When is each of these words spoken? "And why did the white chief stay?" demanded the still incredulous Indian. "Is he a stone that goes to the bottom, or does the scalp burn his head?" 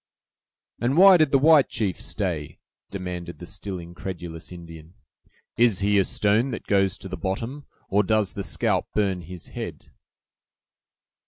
"And 0.79 0.97
why 0.97 1.17
did 1.17 1.29
the 1.29 1.37
white 1.37 1.69
chief 1.69 2.01
stay?" 2.01 2.57
demanded 2.89 3.37
the 3.37 3.45
still 3.45 3.77
incredulous 3.77 4.51
Indian. 4.51 4.95
"Is 5.57 5.81
he 5.81 5.99
a 5.99 6.03
stone 6.03 6.49
that 6.49 6.65
goes 6.65 6.97
to 6.97 7.07
the 7.07 7.15
bottom, 7.17 7.67
or 7.87 8.01
does 8.01 8.33
the 8.33 8.41
scalp 8.41 8.87
burn 8.95 9.21
his 9.21 9.49
head?" 9.49 9.91